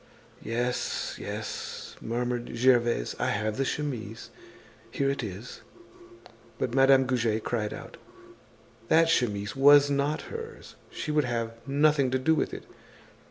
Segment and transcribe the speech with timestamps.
[0.41, 4.31] "Yes, yes," murmured Gervaise, "I have the chemise.
[4.89, 5.61] Here it is."
[6.57, 7.97] But Madame Goujet cried out.
[8.87, 12.63] That chemise was not hers, she would have nothing to do with it.